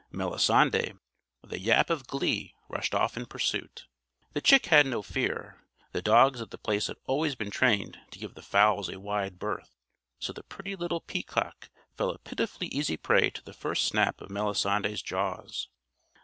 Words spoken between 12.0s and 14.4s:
a pitifully easy prey to the first snap of